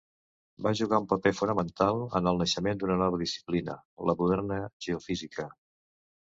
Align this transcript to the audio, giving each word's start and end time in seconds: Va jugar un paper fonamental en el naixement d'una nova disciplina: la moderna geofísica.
Va 0.67 0.71
jugar 0.77 0.99
un 1.01 1.03
paper 1.11 1.31
fonamental 1.39 2.01
en 2.19 2.29
el 2.31 2.41
naixement 2.43 2.79
d'una 2.85 2.95
nova 3.03 3.21
disciplina: 3.25 3.77
la 4.11 4.17
moderna 4.23 4.59
geofísica. 4.89 5.47